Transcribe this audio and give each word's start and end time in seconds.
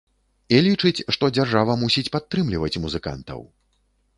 І 0.55 0.61
лічыць, 0.67 1.03
што 1.17 1.29
дзяржава 1.39 1.77
мусіць 1.83 2.07
падтрымліваць 2.15 2.81
музыкантаў. 2.87 3.39